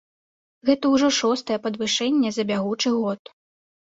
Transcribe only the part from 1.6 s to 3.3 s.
падвышэнне за бягучы год.